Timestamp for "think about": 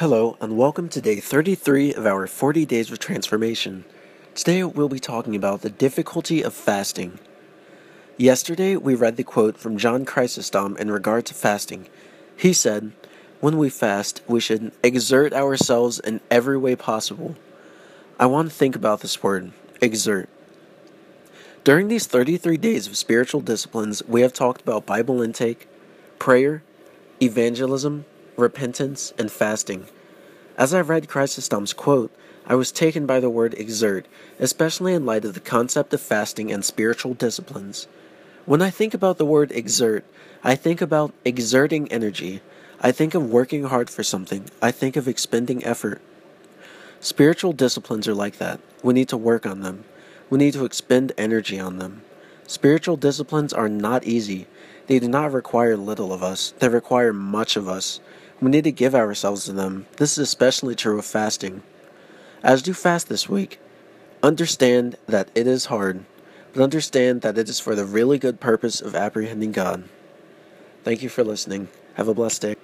18.56-19.02, 38.70-39.18, 40.56-41.12